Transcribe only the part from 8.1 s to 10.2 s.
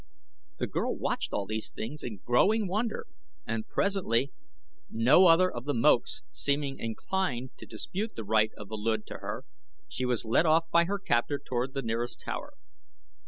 the right of the Luud to her, she